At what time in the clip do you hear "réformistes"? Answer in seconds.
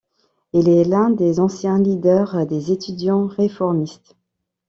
3.27-4.15